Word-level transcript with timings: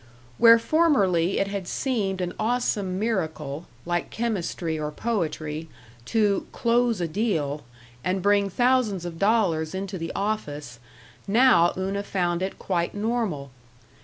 Where 0.39 0.57
formerly 0.57 1.37
it 1.37 1.45
had 1.49 1.67
seemed 1.67 2.21
an 2.21 2.33
awesome 2.39 2.97
miracle, 2.97 3.67
like 3.85 4.09
chemistry 4.09 4.79
or 4.79 4.89
poetry, 4.91 5.69
to 6.05 6.47
"close 6.51 6.99
a 7.01 7.07
deal" 7.07 7.61
and 8.03 8.19
bring 8.23 8.49
thousands 8.49 9.05
of 9.05 9.19
dollars 9.19 9.75
into 9.75 9.99
the 9.99 10.11
office, 10.15 10.79
now 11.27 11.71
Una 11.77 12.01
found 12.01 12.41
it 12.41 12.57
quite 12.57 12.95
normal. 12.95 13.51